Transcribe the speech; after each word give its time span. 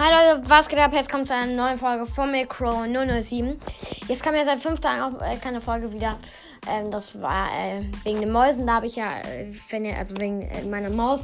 Hi 0.00 0.12
Leute, 0.12 0.48
was 0.48 0.68
geht 0.68 0.78
ab? 0.78 0.92
Jetzt 0.92 1.10
kommt 1.10 1.26
zu 1.26 1.34
einer 1.34 1.52
neuen 1.52 1.76
Folge 1.76 2.06
von 2.06 2.30
mir, 2.30 2.46
Crow 2.46 2.86
007. 2.86 3.58
Jetzt 4.06 4.22
kam 4.22 4.32
ja 4.36 4.44
seit 4.44 4.60
fünf 4.60 4.78
Tagen 4.78 5.02
auch 5.02 5.20
äh, 5.20 5.38
keine 5.38 5.60
Folge 5.60 5.92
wieder. 5.92 6.20
Ähm, 6.68 6.92
das 6.92 7.20
war 7.20 7.48
äh, 7.48 7.82
wegen 8.04 8.20
den 8.20 8.30
Mäusen. 8.30 8.64
Da 8.64 8.74
habe 8.74 8.86
ich 8.86 8.94
ja, 8.94 9.18
äh, 9.22 9.52
wenn 9.70 9.84
ihr, 9.84 9.98
also 9.98 10.16
wegen 10.20 10.42
äh, 10.42 10.62
meiner 10.66 10.90
Maus. 10.90 11.22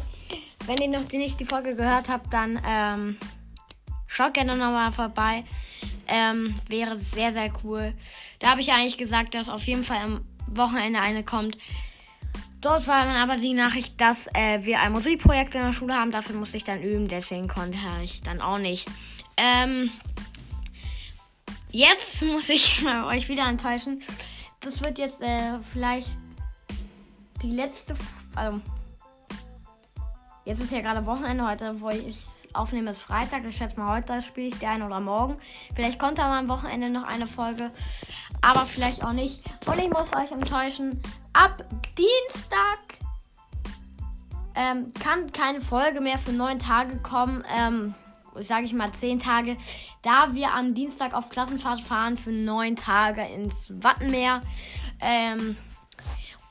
Wenn 0.67 0.79
ihr 0.79 0.89
noch 0.89 1.05
die, 1.05 1.19
nicht 1.19 1.39
die 1.39 1.45
Folge 1.45 1.77
gehört 1.77 2.09
habt, 2.09 2.35
dann 2.35 2.61
ähm, 2.67 3.17
schaut 4.09 4.35
gerne 4.35 4.57
nochmal 4.57 4.91
vorbei. 4.91 5.45
Ähm, 6.09 6.59
wäre 6.67 6.97
sehr, 6.97 7.33
sehr 7.33 7.53
cool. 7.63 7.95
Da 8.41 8.51
habe 8.51 8.61
ich 8.61 8.67
ja 8.67 8.75
eigentlich 8.75 8.99
gesagt, 8.99 9.37
dass 9.37 9.49
auf 9.49 9.63
jeden 9.69 9.85
Fall 9.85 9.99
am 9.99 10.25
Wochenende 10.49 11.01
eine 11.01 11.23
kommt. 11.23 11.59
Dort 12.65 12.87
war 12.87 13.05
dann 13.05 13.17
aber 13.17 13.37
die 13.37 13.53
Nachricht, 13.53 14.01
dass 14.01 14.27
äh, 14.29 14.61
wir 14.63 14.81
ein 14.81 14.93
Musikprojekt 14.93 15.55
in 15.55 15.61
der 15.61 15.75
Schule 15.75 15.93
haben. 15.93 16.11
Dafür 16.11 16.35
musste 16.35 16.57
ich 16.57 16.65
dann 16.65 16.83
üben, 16.83 17.09
deswegen 17.09 17.47
konnte 17.47 17.77
ich 18.03 18.23
dann 18.23 18.41
auch 18.41 18.57
nicht. 18.57 18.89
Ähm, 19.37 19.91
jetzt 21.71 22.23
muss 22.23 22.49
ich 22.49 22.83
euch 23.07 23.29
wieder 23.29 23.47
enttäuschen. 23.47 24.03
Das 24.61 24.83
wird 24.83 24.97
jetzt 24.97 25.21
äh, 25.21 25.59
vielleicht 25.75 26.09
die 27.43 27.51
letzte. 27.51 27.95
Also, 28.35 28.63
jetzt 30.47 30.63
ist 30.63 30.73
ja 30.73 30.81
gerade 30.81 31.05
Wochenende 31.05 31.47
heute, 31.47 31.83
wo 31.83 31.91
ich 31.91 32.17
aufnehme, 32.55 32.93
ist 32.93 33.03
Freitag. 33.03 33.45
Ich 33.45 33.59
schätze 33.59 33.79
mal, 33.79 33.95
heute 33.95 34.23
spiele 34.23 34.49
ich 34.49 34.59
den 34.59 34.81
oder 34.81 35.01
morgen. 35.01 35.37
Vielleicht 35.75 35.99
kommt 35.99 36.17
da 36.17 36.39
am 36.39 36.49
Wochenende 36.49 36.89
noch 36.89 37.05
eine 37.05 37.27
Folge, 37.27 37.71
aber 38.41 38.65
vielleicht 38.65 39.05
auch 39.05 39.13
nicht. 39.13 39.43
Und 39.67 39.79
ich 39.79 39.91
muss 39.91 40.15
euch 40.15 40.33
enttäuschen. 40.33 41.03
Ab 41.35 41.65
Dienstag 41.99 42.79
ähm, 44.55 44.93
kann 44.95 45.33
keine 45.33 45.61
Folge 45.61 46.01
mehr 46.01 46.19
für 46.19 46.33
neun 46.33 46.59
Tage 46.59 46.99
kommen. 46.99 47.45
Ähm, 47.55 47.95
sage 48.41 48.67
ich 48.67 48.73
mal 48.73 48.93
zehn 48.93 49.19
Tage, 49.19 49.57
da 50.03 50.33
wir 50.33 50.55
am 50.55 50.75
Dienstag 50.75 51.13
auf 51.13 51.29
Klassenfahrt 51.31 51.81
fahren 51.81 52.17
für 52.17 52.33
neun 52.33 52.77
Tage 52.77 53.23
ins 53.23 53.73
Wattenmeer. 53.83 54.43
Ähm, 55.01 55.57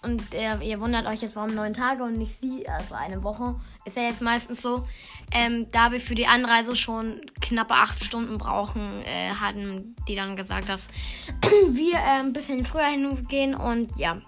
und 0.01 0.33
äh, 0.33 0.57
ihr 0.61 0.81
wundert 0.81 1.05
euch 1.05 1.21
jetzt, 1.21 1.37
warum 1.37 1.55
neun 1.55 1.73
Tage 1.73 2.03
und 2.03 2.17
nicht 2.17 2.37
sie, 2.37 2.67
also 2.67 2.93
eine 2.93 3.23
Woche. 3.23 3.55
Ist 3.85 3.95
ja 3.95 4.03
jetzt 4.03 4.21
meistens 4.21 4.61
so. 4.61 4.85
Ähm, 5.31 5.71
da 5.71 5.93
wir 5.93 6.01
für 6.01 6.15
die 6.15 6.27
Anreise 6.27 6.75
schon 6.75 7.21
knappe 7.39 7.73
acht 7.73 8.03
Stunden 8.03 8.37
brauchen, 8.37 9.01
äh, 9.05 9.29
hatten 9.29 9.95
die 10.09 10.15
dann 10.15 10.35
gesagt, 10.35 10.67
dass 10.67 10.87
wir 11.69 11.95
äh, 11.95 12.19
ein 12.19 12.33
bisschen 12.33 12.65
früher 12.65 12.83
hingehen. 12.83 13.55
Und 13.55 13.95
ja, 13.97 14.21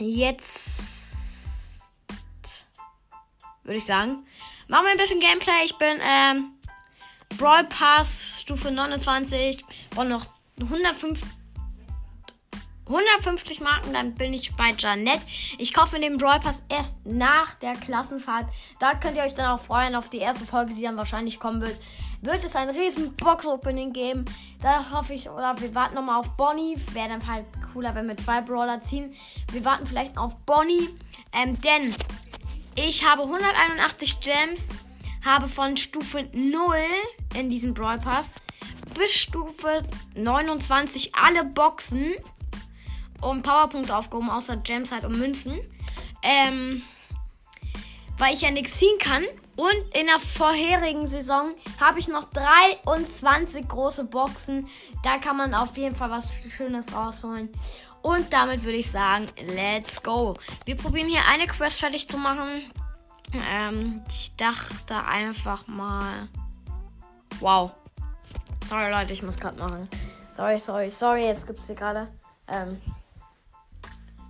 jetzt 0.00 1.80
würde 3.64 3.78
ich 3.78 3.84
sagen, 3.84 4.26
machen 4.68 4.84
wir 4.84 4.92
ein 4.92 4.98
bisschen 4.98 5.20
Gameplay. 5.20 5.64
Ich 5.64 5.76
bin 5.76 6.00
ähm, 6.02 6.52
Brawl 7.36 7.64
Pass 7.64 8.40
Stufe 8.40 8.70
29. 8.70 9.64
Brauche 9.90 10.06
noch 10.06 10.26
150 10.60 11.38
150 12.88 13.60
Marken, 13.60 13.92
dann 13.92 14.14
bin 14.14 14.32
ich 14.32 14.56
bei 14.56 14.72
Janet. 14.76 15.20
Ich 15.58 15.74
kaufe 15.74 15.96
mir 15.96 16.00
den 16.00 16.16
Brawl 16.16 16.40
Pass 16.40 16.62
erst 16.70 17.04
nach 17.04 17.54
der 17.56 17.74
Klassenfahrt. 17.74 18.46
Da 18.78 18.94
könnt 18.94 19.16
ihr 19.16 19.24
euch 19.24 19.34
dann 19.34 19.50
auch 19.50 19.60
freuen 19.60 19.94
auf 19.94 20.08
die 20.08 20.18
erste 20.18 20.46
Folge, 20.46 20.72
die 20.72 20.82
dann 20.82 20.96
wahrscheinlich 20.96 21.38
kommen 21.38 21.60
wird. 21.60 21.76
Wird 22.20 22.44
es 22.44 22.56
ein 22.56 22.70
riesen 22.70 23.14
Box-Opening 23.16 23.92
geben. 23.92 24.24
Da 24.60 24.90
hoffe 24.92 25.14
ich, 25.14 25.28
oder 25.28 25.54
wir 25.60 25.74
warten 25.74 25.94
nochmal 25.94 26.20
auf 26.20 26.36
Bonnie. 26.36 26.76
Wäre 26.92 27.08
dann 27.08 27.26
halt 27.26 27.46
cooler, 27.72 27.94
wenn 27.94 28.08
wir 28.08 28.16
zwei 28.16 28.40
Brawler 28.40 28.82
ziehen. 28.82 29.14
Wir 29.52 29.64
warten 29.64 29.86
vielleicht 29.86 30.18
auf 30.18 30.36
Bonnie. 30.46 30.88
Ähm, 31.32 31.60
denn 31.60 31.94
ich 32.74 33.06
habe 33.06 33.22
181 33.22 34.20
Gems, 34.20 34.68
habe 35.24 35.48
von 35.48 35.76
Stufe 35.76 36.28
0 36.32 36.76
in 37.38 37.50
diesem 37.50 37.74
Brawl 37.74 37.98
Pass 37.98 38.34
bis 38.98 39.12
Stufe 39.12 39.82
29 40.16 41.14
alle 41.14 41.44
Boxen 41.44 42.14
und 43.20 43.42
Powerpunkte 43.42 43.94
aufgehoben, 43.94 44.30
außer 44.30 44.56
Gems 44.56 44.92
halt 44.92 45.04
und 45.04 45.18
Münzen. 45.18 45.58
Ähm, 46.22 46.82
weil 48.18 48.34
ich 48.34 48.42
ja 48.42 48.50
nichts 48.50 48.76
ziehen 48.76 48.98
kann. 48.98 49.24
Und 49.56 49.74
in 49.92 50.06
der 50.06 50.20
vorherigen 50.20 51.08
Saison 51.08 51.50
habe 51.80 51.98
ich 51.98 52.06
noch 52.06 52.24
23 52.24 53.66
große 53.66 54.04
Boxen. 54.04 54.68
Da 55.02 55.18
kann 55.18 55.36
man 55.36 55.52
auf 55.54 55.76
jeden 55.76 55.96
Fall 55.96 56.10
was 56.10 56.28
Schönes 56.48 56.86
rausholen. 56.94 57.50
Und 58.02 58.32
damit 58.32 58.62
würde 58.62 58.78
ich 58.78 58.90
sagen, 58.90 59.26
let's 59.54 60.02
go. 60.02 60.34
Wir 60.64 60.76
probieren 60.76 61.08
hier 61.08 61.22
eine 61.32 61.46
Quest 61.46 61.80
fertig 61.80 62.08
zu 62.08 62.16
machen. 62.16 62.70
Ähm, 63.52 64.02
ich 64.08 64.34
dachte 64.36 65.04
einfach 65.04 65.66
mal. 65.66 66.28
Wow. 67.40 67.72
Sorry 68.66 68.90
Leute, 68.90 69.12
ich 69.12 69.22
muss 69.22 69.38
gerade 69.38 69.58
machen. 69.58 69.88
Sorry, 70.36 70.58
sorry, 70.58 70.90
sorry. 70.90 71.24
Jetzt 71.24 71.46
gibt 71.46 71.60
es 71.60 71.66
hier 71.66 71.74
gerade. 71.74 72.08
Ähm, 72.46 72.80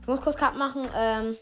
ich 0.00 0.06
muss 0.06 0.21
kurz 0.21 0.37
Cut 0.37 0.56
machen. 0.56 0.88
Ähm, 0.97 1.37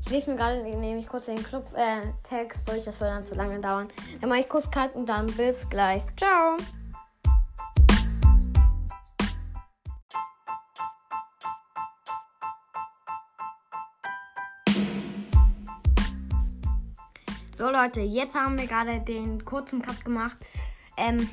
ich 0.00 0.10
lese 0.10 0.30
mir 0.30 0.36
gerade 0.36 0.62
nämlich 0.62 1.08
kurz 1.08 1.26
den 1.26 1.42
Club-Text 1.42 2.68
äh, 2.68 2.70
durch. 2.72 2.84
Das 2.84 3.00
wird 3.00 3.10
dann 3.10 3.24
zu 3.24 3.34
lange 3.34 3.60
dauern. 3.60 3.88
Dann 4.20 4.28
mache 4.28 4.40
ich 4.40 4.48
kurz 4.48 4.70
Cut 4.70 4.94
und 4.94 5.08
dann 5.08 5.26
bis 5.26 5.68
gleich. 5.68 6.02
Ciao. 6.16 6.56
So 17.60 17.70
Leute, 17.70 18.00
jetzt 18.00 18.34
haben 18.34 18.58
wir 18.58 18.66
gerade 18.66 19.00
den 19.00 19.44
kurzen 19.44 19.82
Cut 19.82 20.02
gemacht. 20.02 20.38
Ähm, 20.96 21.28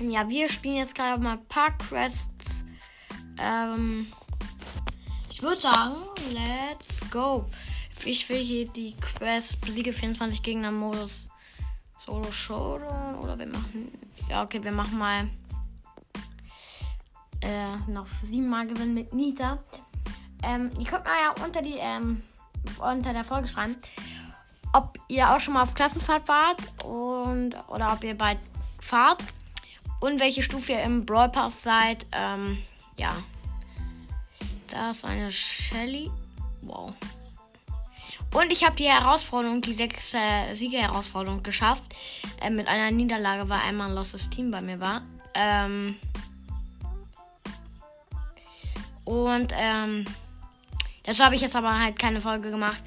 ja, 0.00 0.26
wir 0.26 0.48
spielen 0.48 0.76
jetzt 0.76 0.94
gerade 0.94 1.20
mal 1.20 1.36
paar 1.36 1.76
Quests. 1.76 2.64
Ähm, 3.38 4.10
ich 5.30 5.42
würde 5.42 5.60
sagen, 5.60 5.96
let's 6.32 7.10
go. 7.10 7.44
Ich 8.04 8.28
will 8.28 8.38
hier 8.38 8.66
die 8.68 8.94
Quest 8.96 9.60
besiege 9.60 9.92
24 9.92 10.42
Gegner 10.42 10.70
Modus 10.70 11.28
Solo 12.04 12.32
Showdown 12.32 13.16
oder 13.16 13.38
wir 13.38 13.46
machen 13.46 13.92
ja 14.28 14.42
okay, 14.42 14.62
wir 14.62 14.72
machen 14.72 14.98
mal 14.98 15.28
äh, 17.42 17.76
noch 17.90 18.06
siebenmal 18.22 18.66
gewinnen 18.66 18.94
mit 18.94 19.12
Nita. 19.12 19.58
Ähm, 20.42 20.70
ihr 20.78 20.86
könnt 20.86 21.04
mal 21.04 21.12
ja 21.22 21.44
unter 21.44 21.62
die 21.62 21.76
ähm, 21.78 22.22
unter 22.78 23.12
der 23.12 23.24
Folge 23.24 23.48
schreiben, 23.48 23.76
ob 24.72 24.98
ihr 25.08 25.30
auch 25.30 25.40
schon 25.40 25.54
mal 25.54 25.62
auf 25.62 25.74
Klassenfahrt 25.74 26.26
wart 26.28 26.60
und 26.84 27.54
oder 27.68 27.92
ob 27.92 28.02
ihr 28.04 28.16
bald 28.16 28.38
fahrt 28.80 29.22
und 30.00 30.20
welche 30.20 30.42
Stufe 30.42 30.72
ihr 30.72 30.82
im 30.82 31.04
Brawl 31.04 31.28
Pass 31.28 31.62
seid. 31.62 32.06
Ähm, 32.12 32.58
ja. 32.96 33.14
Da 34.68 34.90
ist 34.90 35.04
eine 35.04 35.30
Shelly. 35.30 36.10
Wow. 36.62 36.94
Und 38.32 38.52
ich 38.52 38.64
habe 38.64 38.76
die 38.76 38.84
Herausforderung, 38.84 39.60
die 39.60 39.74
sechs 39.74 40.14
äh, 40.14 40.54
Sieger-Herausforderung 40.54 41.42
geschafft. 41.42 41.82
Äh, 42.40 42.50
mit 42.50 42.68
einer 42.68 42.90
Niederlage, 42.90 43.48
weil 43.48 43.60
einmal 43.60 43.88
ein 43.88 43.94
losses 43.94 44.30
Team 44.30 44.50
bei 44.50 44.60
mir 44.60 44.78
war. 44.78 45.02
Ähm 45.34 45.96
und 49.04 49.52
ähm, 49.56 50.04
dazu 51.02 51.24
habe 51.24 51.34
ich 51.34 51.40
jetzt 51.40 51.56
aber 51.56 51.76
halt 51.76 51.98
keine 51.98 52.20
Folge 52.20 52.50
gemacht. 52.50 52.82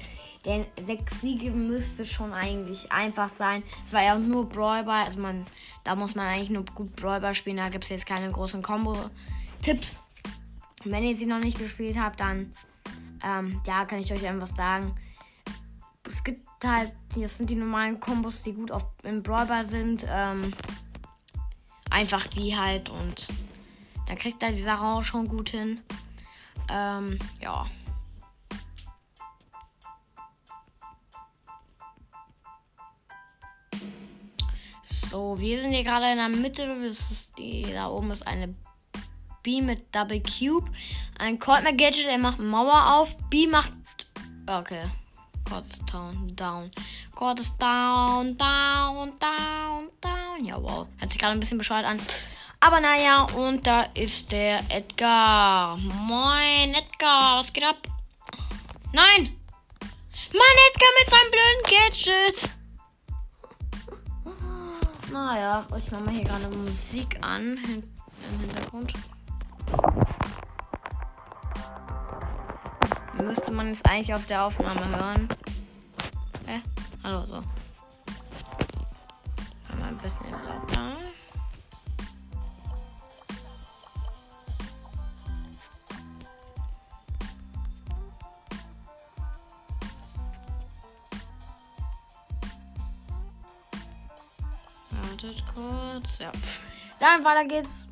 Denn 0.46 0.66
sechs 0.78 1.20
Siege 1.20 1.50
müsste 1.50 2.04
schon 2.04 2.32
eigentlich 2.32 2.90
einfach 2.92 3.28
sein. 3.28 3.62
Es 3.86 3.92
war 3.92 4.02
ja 4.02 4.14
auch 4.14 4.18
nur 4.18 4.48
Brawlball. 4.48 5.04
Also 5.04 5.18
man, 5.20 5.44
da 5.84 5.94
muss 5.94 6.14
man 6.14 6.26
eigentlich 6.26 6.50
nur 6.50 6.64
gut 6.64 6.96
Brawlball 6.96 7.34
spielen. 7.34 7.58
Da 7.58 7.68
gibt 7.68 7.84
es 7.84 7.90
jetzt 7.90 8.06
keine 8.06 8.30
großen 8.30 8.62
Combo-Tipps. 8.62 10.02
Wenn 10.84 11.02
ihr 11.02 11.14
sie 11.14 11.26
noch 11.26 11.38
nicht 11.38 11.58
gespielt 11.58 11.98
habt, 11.98 12.20
dann 12.20 12.52
ähm, 13.24 13.60
ja, 13.66 13.84
kann 13.84 14.00
ich 14.00 14.12
euch 14.12 14.22
irgendwas 14.22 14.54
sagen. 14.54 14.94
Es 16.26 16.32
gibt 16.32 16.48
halt, 16.64 16.92
das 17.14 17.36
sind 17.36 17.50
die 17.50 17.54
normalen 17.54 18.00
Kombos, 18.00 18.42
die 18.42 18.54
gut 18.54 18.72
auf, 18.72 18.86
im 19.02 19.22
Brawlball 19.22 19.66
sind. 19.66 20.06
Ähm, 20.08 20.50
einfach 21.90 22.26
die 22.26 22.56
halt 22.56 22.88
und 22.88 23.28
da 24.06 24.14
kriegt 24.14 24.42
er 24.42 24.50
die 24.50 24.62
Sache 24.62 24.82
auch 24.82 25.04
schon 25.04 25.28
gut 25.28 25.50
hin. 25.50 25.82
Ähm, 26.70 27.18
ja. 27.40 27.66
So, 34.82 35.38
wir 35.38 35.60
sind 35.60 35.72
hier 35.72 35.84
gerade 35.84 36.10
in 36.10 36.16
der 36.16 36.28
Mitte. 36.30 36.66
Das 36.66 37.10
ist 37.10 37.36
die, 37.36 37.66
da 37.70 37.88
oben 37.88 38.10
ist 38.12 38.26
eine 38.26 38.54
B 39.42 39.60
mit 39.60 39.94
Double 39.94 40.22
Cube. 40.22 40.70
Ein 41.18 41.38
Colt 41.38 41.64
Gadget, 41.64 42.06
der 42.06 42.16
macht 42.16 42.38
Mauer 42.38 42.94
auf. 42.94 43.18
B 43.28 43.46
macht. 43.46 43.74
Okay. 44.46 44.88
Ist 45.44 45.92
down, 45.92 46.34
down, 46.36 46.70
down, 48.38 49.18
down, 49.18 49.90
down. 50.00 50.44
Ja, 50.44 50.56
wow. 50.60 50.86
Hört 50.98 51.10
sich 51.10 51.18
gerade 51.18 51.32
ein 51.32 51.40
bisschen 51.40 51.58
bescheuert 51.58 51.84
an. 51.84 52.00
Aber 52.60 52.80
naja, 52.80 53.26
und 53.36 53.66
da 53.66 53.82
ist 53.94 54.30
der 54.32 54.60
Edgar. 54.70 55.76
Moin, 55.76 56.74
Edgar, 56.74 57.38
was 57.38 57.52
geht 57.52 57.64
ab? 57.64 57.76
Nein! 58.92 59.36
Mann, 60.32 60.56
Edgar 60.70 60.88
mit 60.98 61.10
seinem 61.10 61.30
blöden 61.30 61.62
Gadget! 61.70 62.38
Naja, 65.12 65.66
ich 65.76 65.90
mache 65.90 66.04
mal 66.04 66.14
hier 66.14 66.24
gerade 66.24 66.48
Musik 66.48 67.18
an 67.20 67.58
im 67.66 67.82
Hintergrund. 68.40 68.94
Müsste 73.22 73.50
man 73.52 73.72
es 73.72 73.84
eigentlich 73.84 74.12
auf 74.14 74.26
der 74.26 74.44
Aufnahme 74.44 74.88
hören. 74.88 75.28
Hä? 76.46 76.60
Hallo, 77.02 77.24
so. 77.26 77.42
Mal 79.78 79.88
ein 79.88 79.98
bisschen 79.98 80.30
lauter. 80.30 80.96
Wartet 94.90 95.44
kurz. 95.54 96.18
Ja. 96.18 96.32
Dann 96.98 97.24
weiter 97.24 97.44
geht's 97.44 97.88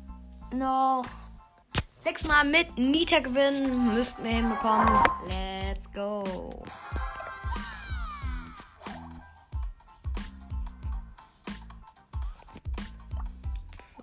noch. 0.51 1.03
Sechsmal 2.03 2.43
mit 2.43 2.77
Nita 2.77 3.19
gewinnen. 3.19 3.93
Müssten 3.93 4.25
wir 4.25 4.31
hinbekommen. 4.31 4.93
Let's 5.29 5.89
go. 5.93 6.65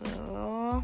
So. 0.01 0.83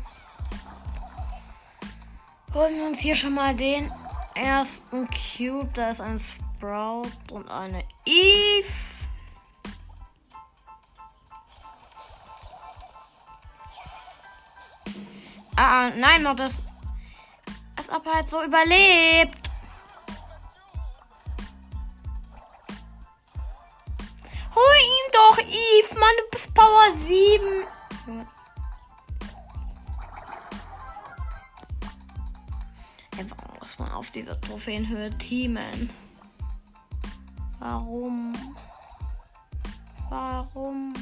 Holen 2.52 2.74
wir 2.74 2.86
uns 2.86 2.98
hier 2.98 3.16
schon 3.16 3.32
mal 3.32 3.56
den 3.56 3.90
ersten 4.34 5.08
Cube. 5.08 5.70
Da 5.72 5.88
ist 5.88 6.02
ein 6.02 6.18
Sprout 6.18 7.08
und 7.32 7.48
eine 7.50 7.82
Eve. 8.04 8.68
Ah, 15.56 15.88
nein, 15.96 16.22
noch 16.22 16.36
das. 16.36 16.58
Als 17.86 17.96
ob 17.96 18.06
er 18.06 18.14
halt 18.14 18.28
so 18.28 18.42
überlebt. 18.42 19.50
Hol 24.54 24.76
ihn 24.82 25.12
doch, 25.12 25.38
Eve. 25.38 26.00
Mann, 26.00 26.16
du 26.18 26.30
bist 26.32 26.52
Power 26.54 26.96
7. 27.06 27.64
Ja, 33.16 33.24
warum 33.28 33.58
muss 33.60 33.78
man 33.78 33.92
auf 33.92 34.10
dieser 34.10 34.40
Trophäenhöhe 34.40 35.10
teamen? 35.18 35.90
Warum? 37.60 38.34
Warum? 40.08 40.92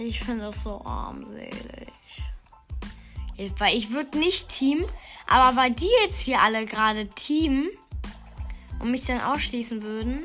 Ich 0.00 0.20
finde 0.20 0.46
das 0.46 0.62
so 0.62 0.82
armselig. 0.84 1.54
Weil 3.58 3.76
ich 3.76 3.90
würde 3.90 4.18
nicht 4.18 4.48
teamen, 4.48 4.84
aber 5.26 5.56
weil 5.56 5.70
die 5.72 5.90
jetzt 6.02 6.20
hier 6.20 6.40
alle 6.40 6.64
gerade 6.64 7.08
teamen 7.08 7.68
und 8.78 8.90
mich 8.90 9.04
dann 9.04 9.20
ausschließen 9.20 9.82
würden. 9.82 10.22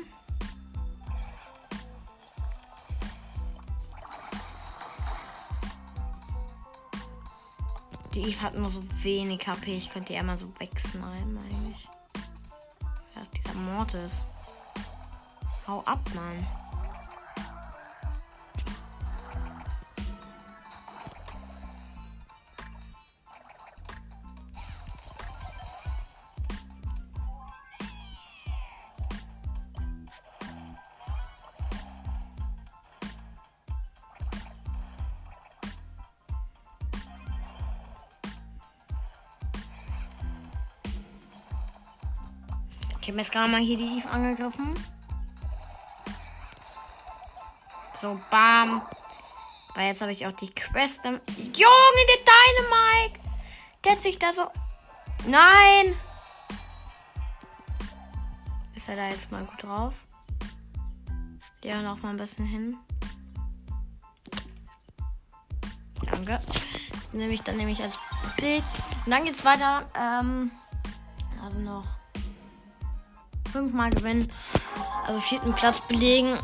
Die 8.14 8.22
Eve 8.22 8.40
hat 8.40 8.56
nur 8.56 8.70
so 8.70 8.82
wenig 9.02 9.46
HP. 9.46 9.76
Ich 9.76 9.90
könnte 9.90 10.14
die 10.14 10.18
einmal 10.18 10.38
so 10.38 10.48
wegsnipen 10.58 11.38
eigentlich. 11.38 11.88
Ja, 13.14 13.22
dieser 13.36 13.54
Mortis. 13.58 14.24
Hau 15.66 15.80
ab, 15.80 16.00
Mann. 16.14 16.65
Ich 43.06 43.12
habe 43.12 43.20
jetzt 43.20 43.30
gerade 43.30 43.48
mal 43.48 43.60
hier 43.60 43.76
die 43.76 43.98
Eve 43.98 44.10
angegriffen. 44.10 44.74
So, 48.02 48.20
bam. 48.32 48.82
Weil 49.76 49.86
jetzt 49.86 50.00
habe 50.00 50.10
ich 50.10 50.26
auch 50.26 50.32
die 50.32 50.50
Quest. 50.50 51.04
Junge, 51.04 51.20
der 51.38 52.24
Dynamite! 52.26 53.20
Der 53.84 53.92
hat 53.92 54.02
sich 54.02 54.18
da 54.18 54.32
so. 54.32 54.50
Nein! 55.24 55.94
Ist 58.74 58.88
er 58.88 58.96
da 58.96 59.06
jetzt 59.06 59.30
mal 59.30 59.44
gut 59.44 59.62
drauf? 59.62 59.94
Der 61.62 61.82
noch 61.82 62.02
mal 62.02 62.10
ein 62.10 62.16
bisschen 62.16 62.46
hin. 62.46 62.76
Danke. 66.10 66.40
Das 66.90 67.12
nehme 67.12 67.34
ich 67.34 67.42
dann 67.44 67.56
nämlich 67.56 67.80
als 67.80 68.00
Bild. 68.36 68.64
Und 69.04 69.12
dann 69.12 69.24
geht's 69.24 69.44
weiter. 69.44 69.88
Ähm, 69.94 70.50
also 71.40 71.60
noch 71.60 71.86
fünfmal 73.56 73.90
gewinnen. 73.90 74.30
Also 75.06 75.20
vierten 75.20 75.54
Platz 75.54 75.80
belegen. 75.88 76.38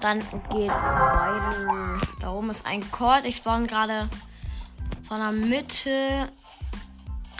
Dann 0.00 0.20
geht's 0.20 0.72
weiter. 0.72 2.00
Da 2.20 2.30
oben 2.32 2.50
ist 2.50 2.64
ein 2.64 2.88
Court. 2.90 3.24
Ich 3.26 3.36
spawn 3.36 3.66
gerade 3.66 4.08
von 5.06 5.18
der 5.18 5.32
Mitte 5.32 6.28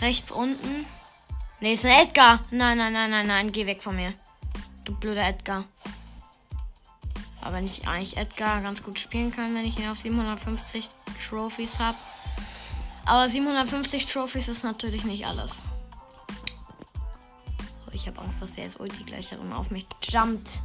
rechts 0.00 0.30
unten. 0.30 0.84
Ne, 1.60 1.72
ist 1.72 1.86
ein 1.86 1.92
Edgar. 1.92 2.40
Nein, 2.50 2.76
nein, 2.76 2.92
nein, 2.92 3.10
nein, 3.10 3.26
nein. 3.26 3.52
Geh 3.52 3.66
weg 3.66 3.82
von 3.82 3.96
mir. 3.96 4.12
Du 4.84 4.94
blöder 4.94 5.26
Edgar. 5.26 5.64
Aber 7.40 7.56
wenn 7.56 7.64
ich 7.64 7.88
eigentlich 7.88 8.18
Edgar 8.18 8.60
ganz 8.60 8.82
gut 8.82 8.98
spielen 8.98 9.32
kann, 9.34 9.54
wenn 9.54 9.64
ich 9.64 9.78
ihn 9.78 9.88
auf 9.88 9.98
750 9.98 10.90
Trophies 11.26 11.78
habe. 11.78 11.96
Aber 13.06 13.30
750 13.30 14.06
Trophies 14.06 14.48
ist 14.48 14.62
natürlich 14.62 15.04
nicht 15.04 15.26
alles. 15.26 15.52
Ich 18.00 18.06
habe 18.06 18.18
Angst, 18.20 18.40
dass 18.40 18.54
der 18.54 18.64
jetzt 18.64 18.80
Ulti 18.80 19.04
gleich 19.04 19.28
auf 19.52 19.70
mich 19.70 19.86
jumpt. 20.02 20.62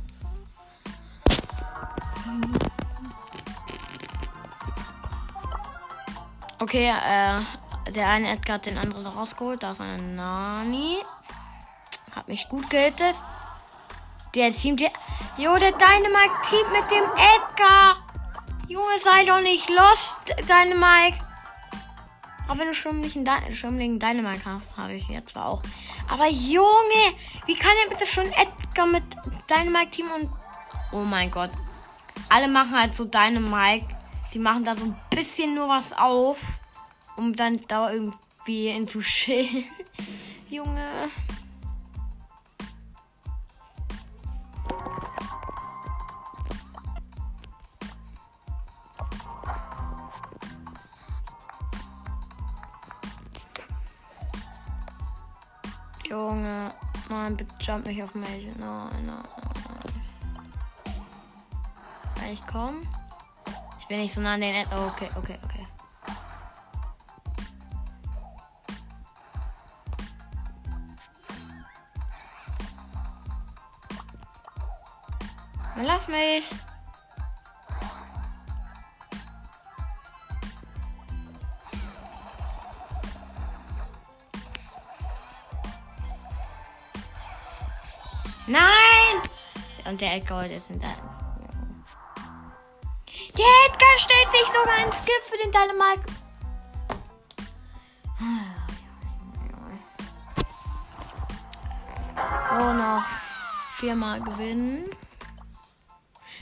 Okay, 6.60 6.88
äh, 6.88 7.92
der 7.92 8.08
eine 8.08 8.30
Edgar 8.30 8.56
hat 8.56 8.66
den 8.68 8.78
anderen 8.78 9.06
rausgeholt. 9.06 9.62
Da 9.62 9.72
ist 9.74 9.82
eine 9.82 10.02
Nani. 10.02 11.00
Hat 12.16 12.30
mich 12.30 12.48
gut 12.48 12.70
gehittet. 12.70 13.16
Der 14.34 14.54
Team, 14.54 14.78
der. 14.78 14.92
Jo, 15.38 15.58
der 15.58 15.74
Dynamite 15.74 16.42
Team 16.50 16.72
mit 16.72 16.90
dem 16.90 17.04
Edgar. 17.18 17.98
Junge, 18.70 18.98
sei 19.04 19.26
doch 19.26 19.42
nicht 19.42 19.70
lost, 19.70 20.20
Dynamite. 20.48 21.18
Auch 22.48 22.58
wenn 22.58 22.68
du 22.68 22.92
nicht 22.94 23.16
einen 23.16 23.56
Schirmling 23.56 24.00
Dynamite 24.00 24.62
habe 24.78 24.94
ich 24.94 25.08
jetzt 25.08 25.32
zwar 25.32 25.48
auch. 25.48 25.64
Aber 26.08 26.28
Junge, 26.28 27.16
wie 27.48 27.56
kann 27.56 27.74
er 27.84 27.90
bitte 27.90 28.06
schon 28.06 28.26
Edgar 28.26 28.86
mit 28.86 29.04
Dynamite 29.50 29.92
Team 29.92 30.06
und. 30.12 30.30
Oh 30.92 31.04
mein 31.04 31.32
Gott. 31.32 31.50
Alle 32.30 32.48
machen 32.48 32.80
halt 32.80 32.96
so 32.96 33.06
Dynamite. 33.06 33.88
Die 34.34 34.40
machen 34.40 34.64
da 34.64 34.76
so 34.76 34.86
ein 34.86 34.96
bisschen 35.10 35.56
nur 35.56 35.70
was 35.70 35.94
auf, 35.94 36.38
um 37.16 37.36
dann 37.36 37.60
da 37.68 37.92
irgendwie 37.92 38.70
ihn 38.70 38.88
zu 38.88 39.00
chillen. 39.00 39.66
Junge. 40.50 41.10
Junge, 56.10 56.72
nein, 57.10 57.36
bitte 57.36 57.56
jump 57.60 57.88
nicht 57.88 58.04
auf 58.04 58.14
mich. 58.14 58.46
Nein, 58.58 58.60
nein, 58.60 59.06
nein, 59.06 59.24
nein. 62.16 62.32
Ich 62.32 62.46
komm. 62.46 62.82
Ich 63.80 63.88
bin 63.88 64.00
nicht 64.00 64.14
so 64.14 64.22
nah 64.22 64.34
an 64.34 64.42
den 64.42 64.54
Ed. 64.54 64.68
Oh, 64.72 64.88
okay, 64.88 65.10
okay, 65.16 65.40
okay. 65.44 65.68
Lass 75.78 76.08
mich. 76.08 76.50
Und 89.96 90.02
der 90.02 90.16
Edgar 90.16 90.46
ist 90.46 90.72
in 90.72 90.80
deinem. 90.82 90.94
Der 93.38 93.46
Edgar 93.66 93.98
stellt 93.98 94.30
sich 94.30 94.46
sogar 94.48 94.86
ins 94.86 94.98
Gift 95.06 95.24
für 95.24 95.38
den 95.38 95.54
Dynamite. 95.54 96.04
So, 102.50 102.74
noch 102.74 103.06
viermal 103.78 104.20
gewinnen. 104.20 104.90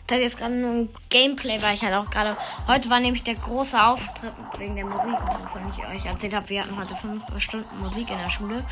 Das 0.07 0.19
ist 0.19 0.39
gerade 0.39 0.55
nur 0.55 0.71
ein 0.71 0.89
Gameplay, 1.11 1.61
weil 1.61 1.75
ich 1.75 1.83
halt 1.83 1.93
auch 1.93 2.09
gerade. 2.09 2.35
Heute 2.67 2.89
war 2.89 3.01
nämlich 3.01 3.21
der 3.21 3.35
große 3.35 3.79
Auftritt 3.79 4.33
wegen 4.57 4.75
der 4.75 4.85
Musik, 4.85 5.19
wovon 5.43 5.71
ich 5.71 5.85
euch 5.85 6.05
erzählt 6.07 6.33
habe. 6.33 6.49
Wir 6.49 6.63
hatten 6.63 6.75
heute 6.75 6.95
fünf 6.95 7.21
Stunden 7.37 7.79
Musik 7.79 8.09
in 8.09 8.17
der 8.17 8.31
Schule. 8.31 8.65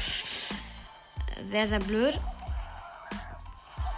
Sehr, 1.40 1.68
sehr 1.68 1.82
blöd. 1.82 2.20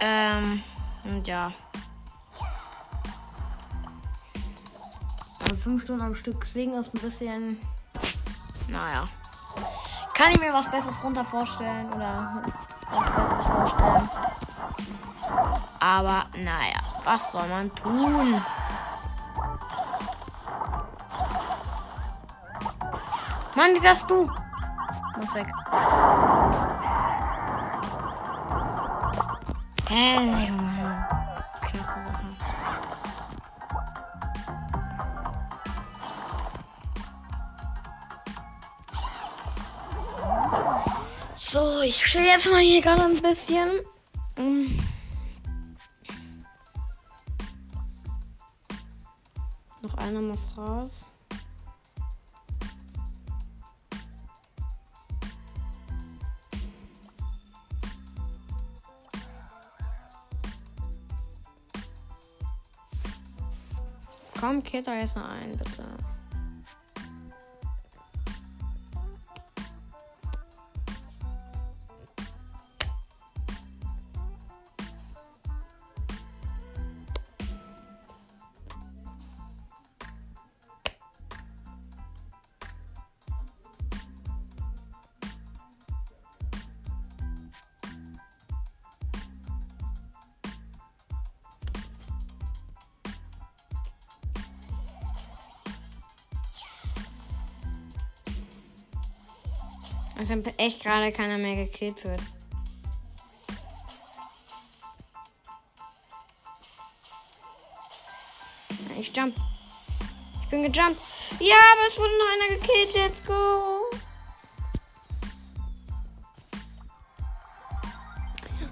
Ähm, 0.02 0.62
und 1.04 1.28
ja. 1.28 1.52
Also 5.42 5.56
fünf 5.58 5.84
Stunden 5.84 6.02
am 6.02 6.16
Stück 6.16 6.46
singen 6.46 6.82
ist 6.82 6.94
ein 6.94 7.02
bisschen. 7.02 7.58
Naja. 8.68 9.08
Kann 10.14 10.32
ich 10.32 10.40
mir 10.40 10.54
was 10.54 10.70
Besseres 10.70 10.96
runter 11.04 11.26
vorstellen 11.26 11.92
oder 11.92 12.44
was 12.92 13.16
Besseres 13.16 13.48
vorstellen? 13.48 14.10
Aber 15.80 16.26
naja, 16.38 16.80
was 17.04 17.32
soll 17.32 17.48
man 17.48 17.74
tun? 17.76 18.42
Mann, 23.56 23.76
wie 23.76 23.84
wärst 23.84 24.10
du? 24.10 24.26
Muss 25.18 25.34
weg. 25.36 25.48
Hä, 29.90 30.48
Junge. 30.48 30.73
So, 41.54 41.82
ich 41.82 42.02
chill 42.04 42.26
jetzt 42.26 42.50
mal 42.50 42.62
hier 42.62 42.82
gerade 42.82 43.04
ein 43.04 43.22
bisschen. 43.22 43.82
Mm. 44.40 44.76
Noch 49.84 49.94
einer 49.94 50.22
muss 50.22 50.40
raus. 50.58 50.90
Komm, 64.40 64.64
da 64.88 64.96
jetzt 64.96 65.16
noch 65.16 65.30
ein, 65.30 65.56
bitte. 65.56 65.84
Also 100.16 100.34
echt 100.58 100.84
gerade 100.84 101.12
keiner 101.12 101.38
mehr 101.38 101.56
gekillt 101.56 102.04
wird. 102.04 102.22
Ich 109.00 109.16
jump. 109.16 109.36
Ich 110.44 110.50
bin 110.50 110.62
gejumpt. 110.62 111.02
Ja, 111.40 111.56
aber 111.56 111.88
es 111.88 111.98
wurde 111.98 112.14
noch 112.18 112.30
einer 112.34 112.60
gekillt. 112.60 112.94
Let's 112.94 113.26
go. 113.26 113.90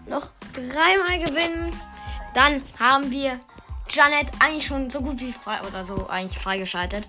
Noch 0.07 0.29
dreimal 0.53 1.19
gewinnen. 1.19 1.73
Dann 2.33 2.63
haben 2.79 3.11
wir 3.11 3.39
Janet 3.89 4.29
eigentlich 4.39 4.65
schon 4.65 4.89
so 4.89 5.01
gut 5.01 5.19
wie 5.19 5.33
frei 5.33 5.59
oder 5.67 5.83
so 5.83 6.07
eigentlich 6.07 6.39
freigeschaltet. 6.39 7.07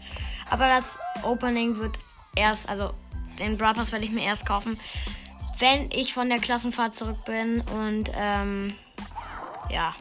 Aber 0.51 0.69
das 0.69 0.99
Opening 1.23 1.77
wird 1.77 1.99
erst, 2.35 2.69
also 2.69 2.93
den 3.39 3.59
Brawl 3.59 3.75
Pass 3.75 3.93
werde 3.93 4.05
ich 4.05 4.11
mir 4.11 4.25
erst 4.25 4.47
kaufen, 4.47 4.79
wenn 5.59 5.91
ich 5.91 6.15
von 6.15 6.29
der 6.29 6.39
Klassenfahrt 6.39 6.97
zurück 6.97 7.25
bin 7.25 7.61
und 7.61 8.11
ähm, 8.15 8.75
ja, 9.71 9.95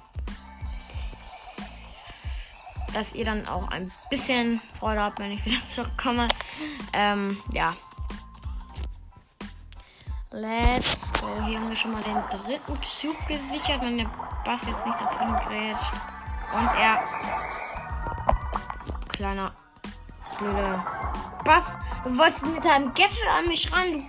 dass 2.94 3.14
ihr 3.14 3.26
dann 3.26 3.48
auch 3.48 3.70
ein 3.72 3.92
bisschen 4.10 4.62
Freude 4.80 5.02
habt, 5.02 5.20
wenn 5.20 5.32
ich 5.32 5.46
wieder 5.46 5.58
zurückkomme. 5.70 6.28
Ähm, 6.94 7.38
ja. 7.54 7.76
Let's 10.32 11.12
go. 11.20 11.28
Hier 11.46 11.60
haben 11.60 11.70
wir 11.70 11.76
schon 11.76 11.92
mal 11.92 12.02
den 12.04 12.16
dritten 12.30 12.74
Cube 12.76 13.18
gesichert, 13.28 13.82
wenn 13.82 13.98
der 13.98 14.10
Bass 14.46 14.62
jetzt 14.66 14.86
nicht 14.86 15.02
dazwischen 15.02 15.34
grätscht. 15.46 15.94
Und 16.54 16.70
er. 16.80 17.04
Kleiner. 19.10 19.52
Blöde. 20.38 20.84
Bass. 21.44 21.66
Du 22.04 22.18
wolltest 22.18 22.46
mit 22.46 22.66
deinem 22.66 22.94
Gadget 22.94 23.28
an 23.30 23.48
mich 23.48 23.72
ran, 23.72 23.92
du. 23.92 24.04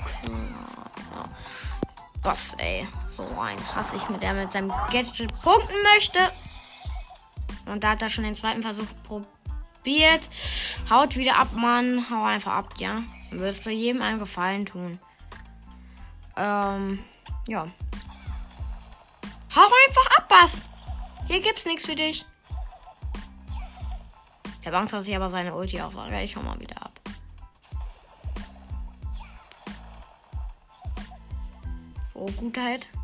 Bass, 2.23 2.55
ey. 2.59 2.87
So 3.09 3.23
ein 3.39 3.59
Hass 3.75 3.87
ich 3.95 4.09
mit 4.09 4.23
der 4.23 4.33
mit 4.33 4.53
seinem 4.53 4.71
Gadget 4.91 5.31
punkten 5.43 5.77
möchte. 5.95 6.19
Und 7.67 7.85
da 7.85 7.91
hat 7.91 8.03
er 8.03 8.09
schon 8.09 8.25
den 8.25 8.37
zweiten 8.37 8.63
Versuch 8.63 8.87
probiert. 9.05 10.29
Haut 10.89 11.17
wieder 11.17 11.39
ab, 11.39 11.49
Mann. 11.55 12.07
Hau 12.11 12.25
einfach 12.25 12.53
ab, 12.53 12.69
ja. 12.79 13.03
Dann 13.31 13.41
wirst 13.41 13.67
du 13.67 13.71
jedem 13.71 14.01
einen 14.03 14.19
Gefallen 14.19 14.65
tun. 14.65 14.99
Ähm, 16.37 17.05
ja. 17.47 17.67
Hau 19.55 19.61
einfach 19.87 20.19
ab, 20.19 20.29
Bass. 20.29 20.63
Hier 21.27 21.41
gibt's 21.41 21.67
nichts 21.67 21.85
für 21.85 21.97
dich. 21.97 22.25
Ich 24.61 24.67
habe 24.67 24.79
Angst, 24.79 24.95
dass 24.95 25.07
ich 25.07 25.15
aber 25.15 25.29
seine 25.29 25.55
Ulti 25.55 25.81
aufsage. 25.81 26.23
Ich 26.23 26.37
hau 26.37 26.43
mal 26.43 26.59
wieder 26.59 26.81
ab. 26.81 26.92
Oh, 32.25 33.02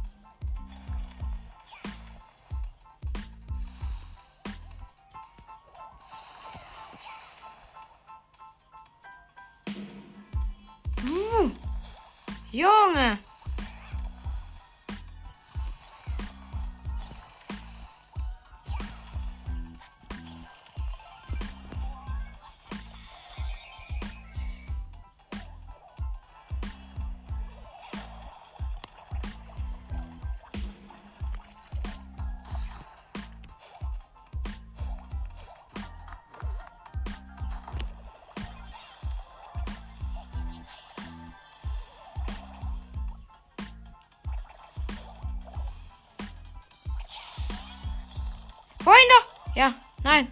ihn 49.03 49.09
doch! 49.11 49.55
Ja, 49.55 49.75
nein. 50.03 50.29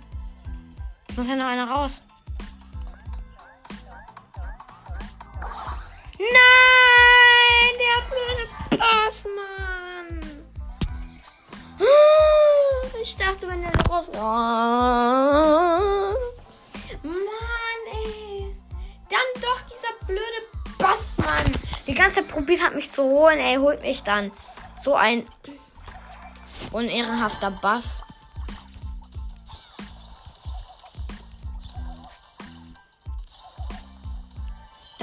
Muss 1.17 1.29
ja 1.29 1.37
noch 1.37 1.47
einer 1.47 1.69
raus. 1.69 2.03
Nein! 6.19 7.73
Der 7.79 8.01
blöde 8.09 8.45
Pass! 8.79 9.27
Ich 13.03 13.17
dachte, 13.17 13.47
wenn 13.47 13.63
der 13.63 13.73
raus. 13.89 14.11
Oh. 14.13 14.19
Mann, 17.03 17.83
ey. 17.93 18.55
Dann 19.09 19.43
doch 19.43 19.61
dieser 19.63 19.95
blöde 20.07 20.41
Mann. 20.79 21.53
Die 21.87 21.95
ganze 21.95 22.17
Zeit 22.17 22.29
probiert 22.29 22.63
hat, 22.63 22.75
mich 22.75 22.93
zu 22.93 23.03
holen. 23.05 23.39
Ey, 23.39 23.57
holt 23.57 23.83
mich 23.83 24.03
dann. 24.03 24.33
So 24.83 24.95
ein 24.95 25.27
Unehrenhafter 26.73 27.53
Bass. 27.53 28.03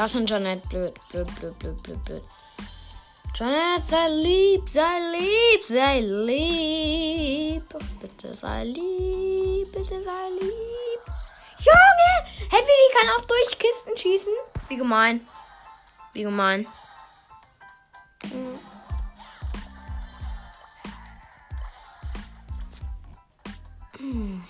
Das 0.04 0.12
sind 0.12 0.30
Janet 0.30 0.68
blöd, 0.68 0.94
blöd, 1.10 1.34
blöd, 1.36 1.58
blöd, 1.60 1.82
blöd, 1.82 2.04
blöd. 2.04 2.24
Janet, 3.36 3.88
sei 3.88 4.10
lieb, 4.10 4.70
sei 4.70 5.00
lieb, 5.14 5.64
sei 5.66 6.02
lieb. 6.02 7.64
Bitte 8.02 8.36
sei 8.36 8.66
lieb, 8.66 9.72
bitte 9.72 10.04
sei 10.04 10.30
lieb. 10.42 11.02
Junge! 11.58 12.14
Heavy 12.50 12.80
kann 12.92 13.10
auch 13.16 13.26
durch 13.26 13.58
Kisten 13.58 13.98
schießen. 13.98 14.34
Wie 14.68 14.76
gemein. 14.76 15.26
Wie 16.12 16.24
gemein. 16.24 16.68
Hm. 24.00 24.44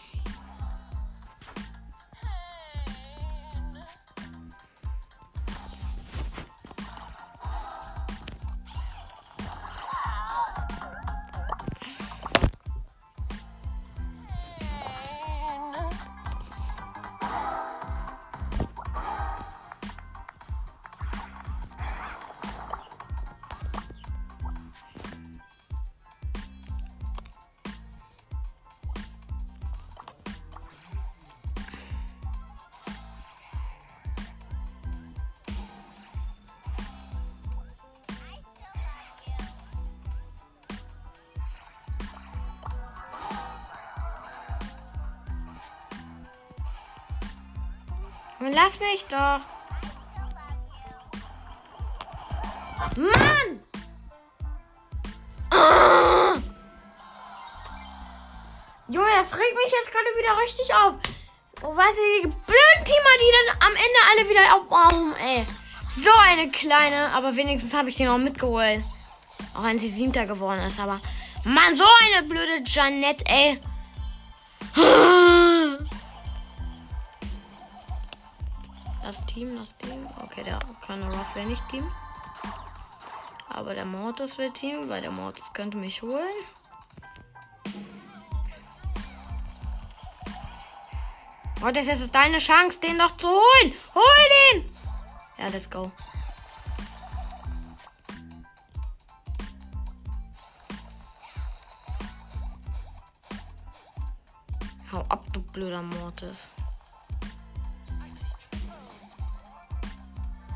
Hm. 48.43 48.51
Lass 48.53 48.79
mich 48.79 49.05
doch. 49.09 49.39
Mann! 52.97 53.59
Ah! 55.49 56.35
Junge, 58.89 59.07
das 59.17 59.33
regt 59.33 59.55
mich 59.55 59.71
jetzt 59.71 59.91
gerade 59.91 60.05
wieder 60.19 60.37
richtig 60.37 60.73
auf. 60.75 60.95
Oh, 61.61 61.75
weißt 61.75 61.97
du, 61.97 62.21
die 62.21 62.27
blöden 62.27 62.85
Teamer, 62.85 63.15
die 63.19 63.31
dann 63.47 63.67
am 63.67 63.75
Ende 63.75 63.99
alle 64.11 64.29
wieder 64.29 64.55
aufbauen, 64.55 65.15
ey. 65.19 65.45
So 66.03 66.11
eine 66.19 66.51
kleine, 66.51 67.11
aber 67.13 67.35
wenigstens 67.35 67.73
habe 67.73 67.89
ich 67.89 67.95
den 67.95 68.09
auch 68.09 68.17
mitgeholt. 68.17 68.83
Auch 69.55 69.63
wenn 69.63 69.79
sie 69.79 69.89
siebter 69.89 70.25
geworden 70.25 70.59
ist, 70.61 70.79
aber. 70.79 70.99
Mann, 71.45 71.77
so 71.77 71.85
eine 72.01 72.27
blöde 72.27 72.63
Janette, 72.65 73.25
ey. 73.25 73.59
Team, 79.33 79.55
das 79.57 79.75
Team. 79.77 80.07
Okay, 80.21 80.43
der 80.43 80.59
keine 80.85 81.05
Ruff 81.05 81.35
wäre 81.35 81.47
nicht 81.47 81.67
Team. 81.69 81.89
Aber 83.49 83.73
der 83.73 83.85
Mortis 83.85 84.37
will 84.37 84.51
Team, 84.51 84.87
weil 84.89 85.01
der 85.01 85.11
Mortis 85.11 85.43
könnte 85.53 85.77
mich 85.77 86.03
holen. 86.03 86.37
Mortis, 91.61 91.87
es 91.87 92.01
ist 92.01 92.13
deine 92.13 92.37
Chance, 92.37 92.79
den 92.79 92.99
doch 92.99 93.17
zu 93.17 93.27
holen. 93.27 93.73
Hol 93.95 94.53
den! 94.53 94.65
Ja, 95.39 95.47
let's 95.47 95.67
go. 95.67 95.91
Hau 104.91 104.99
ab, 105.09 105.25
du 105.33 105.41
blöder 105.41 105.81
Mortis. 105.81 106.52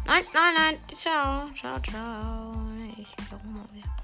Nein, 0.08 0.24
nein, 0.34 0.54
nein. 0.56 0.78
Ciao, 0.96 1.50
ciao, 1.54 1.78
ciao. 1.82 2.54
Ich 2.98 3.14
glaube 3.28 3.46
mal 3.48 3.68
wieder. 3.74 3.98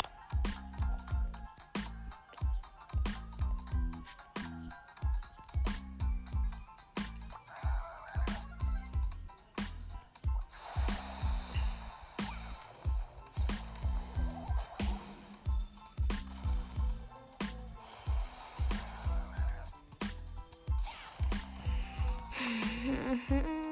So. 23.29 23.53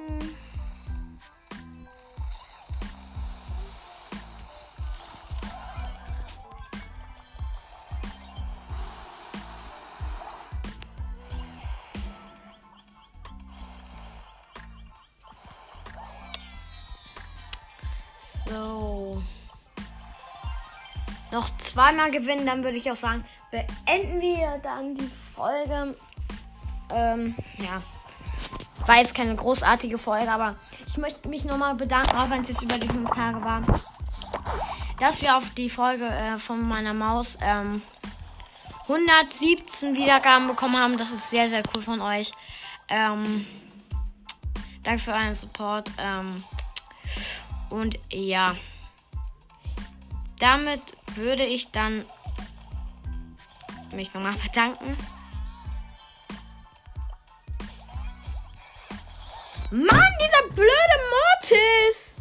Noch 21.41 21.49
zweimal 21.58 22.12
gewinnen, 22.12 22.45
dann 22.45 22.63
würde 22.63 22.77
ich 22.77 22.91
auch 22.91 22.95
sagen, 22.95 23.25
beenden 23.49 24.21
wir 24.21 24.60
dann 24.62 24.93
die 24.93 25.10
Folge. 25.36 25.95
Ähm, 26.91 27.36
ja. 27.58 27.82
War 28.86 28.97
jetzt 28.97 29.15
keine 29.15 29.36
großartige 29.36 29.97
Folge, 29.97 30.32
aber 30.32 30.56
ich 30.86 30.97
möchte 30.97 31.27
mich 31.27 31.43
nochmal 31.43 31.73
bedanken, 31.73 32.15
auch 32.15 32.30
wenn 32.30 32.43
es 32.43 32.49
jetzt 32.49 32.62
über 32.62 32.77
die 32.77 32.88
fünf 32.88 33.10
Tage 33.10 33.43
war, 33.43 33.63
dass 34.99 35.19
wir 35.19 35.36
auf 35.36 35.49
die 35.56 35.71
Folge 35.71 36.06
äh, 36.06 36.38
von 36.38 36.62
meiner 36.62 36.93
Maus 36.93 37.39
ähm, 37.41 37.82
117 38.84 39.95
Wiedergaben 39.95 40.47
bekommen 40.47 40.77
haben. 40.77 40.95
Das 40.95 41.10
ist 41.10 41.32
sehr, 41.32 41.49
sehr 41.49 41.63
cool 41.73 41.82
von 41.82 42.01
euch. 42.01 42.32
Ähm, 42.88 43.47
danke 44.84 45.01
für 45.01 45.13
euren 45.13 45.34
Support. 45.34 45.89
Ähm, 45.97 46.43
und 47.71 47.97
ja, 48.12 48.56
damit 50.41 50.82
würde 51.15 51.45
ich 51.45 51.71
dann 51.71 52.04
mich 53.93 54.13
nochmal 54.13 54.34
bedanken. 54.34 54.97
Mann, 59.71 60.13
dieser 60.19 60.54
blöde 60.54 60.97
Mortis! 61.12 62.19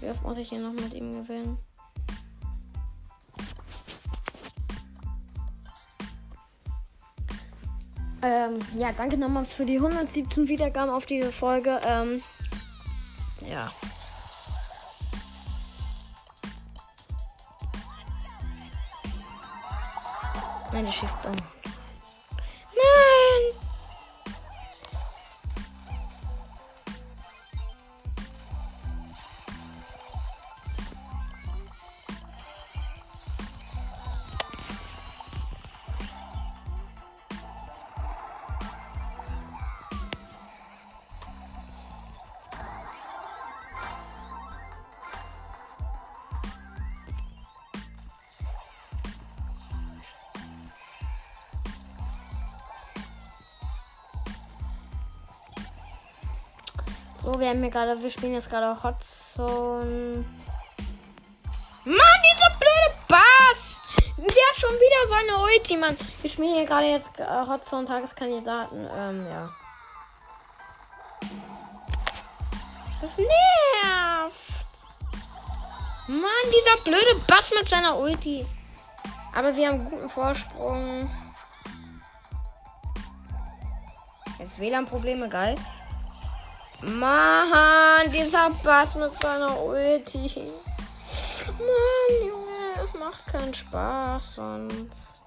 Wie 0.00 0.08
oft 0.08 0.22
muss 0.22 0.38
ich 0.38 0.48
hier 0.48 0.60
noch 0.60 0.72
mit 0.72 0.94
ihm 0.94 1.12
gewinnen? 1.12 1.58
Ähm, 8.22 8.58
ja, 8.76 8.92
danke 8.92 9.16
nochmal 9.16 9.44
für 9.44 9.66
die 9.66 9.76
117 9.76 10.48
Wiedergaben 10.48 10.90
auf 10.90 11.06
diese 11.06 11.30
Folge. 11.32 11.80
Ähm, 11.86 12.22
ja. 13.46 13.70
Nein, 20.76 20.84
der 20.84 20.92
schießt 20.92 21.55
So, 57.26 57.40
wir 57.40 57.48
haben 57.48 57.60
hier 57.60 57.70
gerade, 57.70 58.00
wir 58.00 58.08
spielen 58.08 58.34
jetzt 58.34 58.48
gerade 58.48 58.80
Hot 58.84 59.02
Zone. 59.02 60.24
Mann, 61.84 62.22
dieser 62.22 62.56
blöde 62.56 62.86
hat 64.56 64.56
schon 64.56 64.70
wieder 64.70 65.08
seine 65.08 65.42
Ulti, 65.42 65.76
Mann. 65.76 65.96
Wir 66.22 66.30
spielen 66.30 66.54
hier 66.54 66.64
gerade 66.64 66.86
jetzt 66.86 67.18
äh, 67.18 67.24
Hotzone 67.24 67.84
Tageskandidaten. 67.84 68.88
Ähm, 68.96 69.26
ja. 69.28 69.50
Das 73.00 73.18
nervt. 73.18 74.86
Mann, 76.06 76.30
dieser 76.46 76.84
blöde 76.84 77.20
Bass 77.26 77.50
mit 77.58 77.68
seiner 77.68 77.98
Ulti. 77.98 78.46
Aber 79.34 79.56
wir 79.56 79.66
haben 79.66 79.90
guten 79.90 80.08
Vorsprung. 80.08 81.10
Jetzt 84.38 84.60
WLAN-Probleme, 84.60 85.28
geil. 85.28 85.56
Mann, 86.82 88.12
dieser 88.12 88.50
Bass 88.62 88.94
mit 88.94 89.18
seiner 89.20 89.60
Ulti. 89.62 90.52
Mann, 91.58 92.28
Junge, 92.28 92.88
macht 92.98 93.26
keinen 93.26 93.54
Spaß 93.54 94.34
sonst. 94.34 95.22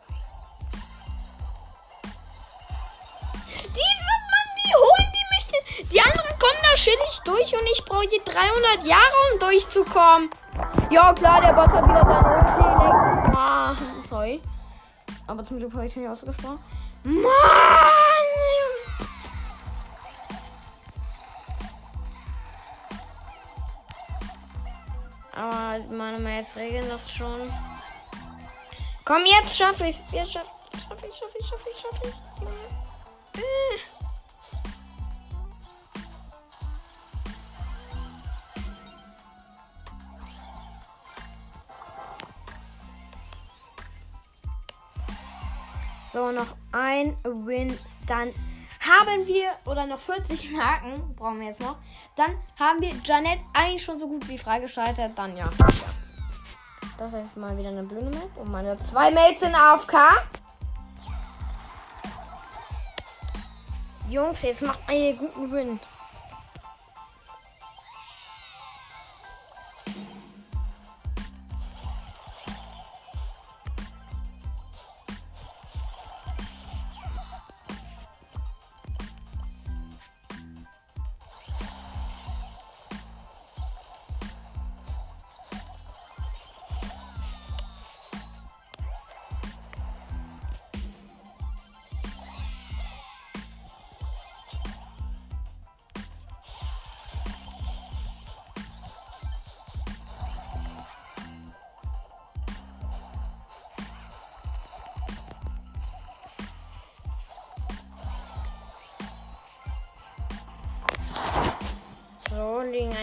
Diese 3.48 4.14
Mann, 4.30 4.50
die 4.58 4.74
holen 4.76 5.12
die 5.14 5.26
mich. 5.34 5.90
Die 5.90 6.02
anderen 6.02 6.30
kommen 6.40 6.62
da 6.62 6.76
chillig 6.76 7.20
durch 7.26 7.54
und 7.54 7.68
ich 7.72 7.84
brauche 7.84 8.08
die 8.08 8.22
300 8.24 8.86
Jahre, 8.86 9.16
um 9.34 9.40
durchzukommen. 9.40 10.30
Ja, 10.92 11.14
klar, 11.14 11.42
der 11.42 11.54
Boss 11.54 11.70
hat 11.70 11.84
wieder 11.84 12.06
seine 12.06 12.28
Ulti. 12.38 13.36
Ah, 13.36 13.76
sorry. 14.08 14.42
Aber 15.26 15.44
zum 15.44 15.58
Glück 15.58 15.74
habe 15.74 15.86
ich 15.86 15.96
nicht 15.96 16.10
ausgesprochen. 16.10 16.60
Mann! 17.04 17.69
Mails 26.40 26.56
regeln 26.56 26.88
das 26.88 27.12
schon. 27.12 27.52
Komm, 29.04 29.24
jetzt 29.26 29.58
schaffe 29.58 29.84
ich 29.84 29.90
es. 29.90 30.12
Jetzt 30.14 30.32
schaffe 30.32 30.48
ich, 30.74 30.80
schaffe 30.82 31.06
ich, 31.06 31.16
schaffe 31.16 31.38
ich, 31.38 31.48
schaffe 31.48 31.70
ich, 31.70 31.78
schaffe 31.78 32.08
ich. 32.08 33.40
Äh. 33.40 33.80
So, 46.14 46.32
noch 46.32 46.56
ein 46.72 47.18
Win. 47.24 47.78
Dann 48.08 48.34
haben 48.80 49.28
wir, 49.28 49.52
oder 49.66 49.86
noch 49.86 50.00
40 50.00 50.52
Marken, 50.52 51.16
brauchen 51.16 51.42
wir 51.42 51.48
jetzt 51.48 51.60
noch. 51.60 51.76
Dann 52.16 52.34
haben 52.58 52.82
wir 52.82 52.94
Janet 53.04 53.40
eigentlich 53.54 53.84
schon 53.84 54.00
so 54.00 54.08
gut 54.08 54.28
wie 54.30 54.38
freigeschaltet. 54.38 55.12
Dann 55.18 55.36
ja. 55.36 55.50
Das 57.00 57.14
ist 57.14 57.38
mal 57.38 57.58
wieder 57.58 57.70
eine 57.70 57.84
blöde 57.84 58.10
Map. 58.10 58.36
Und 58.36 58.52
meine 58.52 58.78
zwei 58.78 59.10
Mates 59.10 59.42
in 59.42 59.56
AFK. 59.56 59.96
Jungs, 64.10 64.42
jetzt 64.42 64.62
macht 64.64 64.82
einen 64.86 65.18
guten 65.18 65.50
Win. 65.50 65.80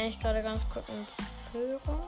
Eigentlich 0.06 0.20
gerade 0.20 0.40
ganz 0.40 0.62
kurz 0.72 0.88
in 0.88 1.04
Führung. 1.50 2.00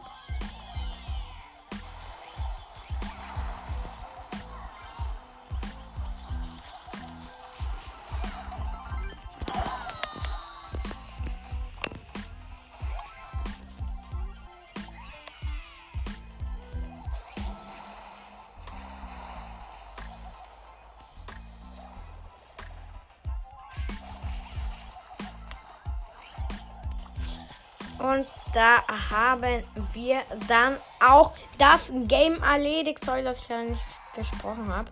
Haben 29.10 29.62
wir 29.92 30.22
dann 30.48 30.76
auch 31.00 31.32
das 31.58 31.92
Game 32.06 32.42
erledigt. 32.42 33.04
Sorry, 33.04 33.22
dass 33.22 33.42
ich 33.42 33.48
gerade 33.48 33.70
nicht 33.70 33.82
gesprochen 34.14 34.68
habe. 34.74 34.90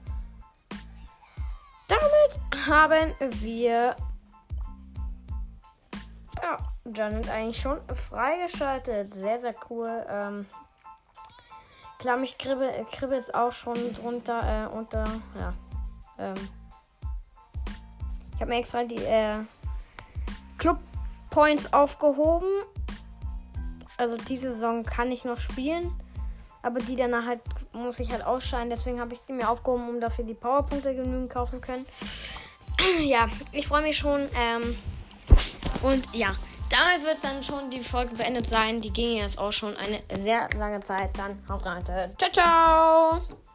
Damit 1.89 2.67
haben 2.67 3.15
wir 3.43 3.97
ja, 6.43 6.59
Janet 6.95 7.29
eigentlich 7.29 7.61
schon 7.61 7.79
freigeschaltet. 7.89 9.15
Sehr, 9.15 9.41
sehr 9.41 9.55
cool. 9.71 10.05
Ähm, 10.09 10.47
klar, 11.99 12.17
mich 12.17 12.39
kribbelt 12.39 12.91
kribbelt 12.93 13.35
auch 13.35 13.53
schon 13.53 13.95
drunter 13.95 14.65
äh, 14.65 14.77
unter. 14.77 15.05
Ja. 15.39 15.53
Ähm, 16.19 16.49
ich 18.35 18.41
habe 18.41 18.51
mir 18.51 18.59
extra 18.59 18.85
die 18.85 18.97
äh, 18.97 19.39
Club 20.59 20.79
Points 21.31 21.73
aufgehoben 21.73 22.49
also 23.97 24.17
diese 24.17 24.53
Saison 24.53 24.85
kann 24.85 25.11
ich 25.11 25.25
noch 25.25 25.39
spielen. 25.39 25.93
Aber 26.63 26.81
die 26.81 26.97
danach 26.97 27.27
halt 27.27 27.41
muss 27.73 28.01
ich 28.01 28.11
halt 28.11 28.25
ausscheiden. 28.25 28.71
Deswegen 28.71 29.01
habe 29.01 29.15
ich 29.15 29.21
die 29.29 29.33
mir 29.33 29.49
aufgehoben, 29.49 29.89
um 29.89 30.01
dass 30.01 30.19
wir 30.19 30.25
die 30.25 30.35
Powerpunkte 30.35 30.95
genügend 30.95 31.31
kaufen 31.31 31.61
können. 31.61 31.87
ja, 33.05 33.29
ich 33.53 33.69
freue 33.69 33.83
mich 33.83 33.97
schon. 33.97 34.29
Ähm, 34.35 34.77
und 35.83 36.13
ja, 36.13 36.35
damit 36.71 37.07
wird 37.07 37.23
dann 37.23 37.43
schon 37.43 37.71
die 37.71 37.81
Folge 37.81 38.15
beendet 38.17 38.49
sein. 38.49 38.81
Die 38.81 38.93
ging 38.93 39.19
jetzt 39.19 39.39
auch 39.39 39.53
schon 39.53 39.77
eine 39.77 40.01
sehr 40.21 40.49
lange 40.57 40.81
Zeit. 40.81 41.17
Dann 41.17 41.39
haut 41.49 41.65
rein. 41.65 41.85
Ciao, 42.19 42.33
ciao. 42.33 43.46